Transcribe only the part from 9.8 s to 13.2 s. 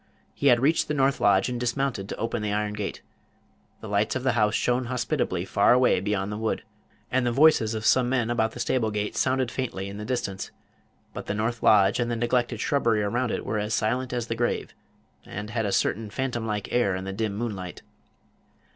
in the distance; but the north lodge and the neglected shrubbery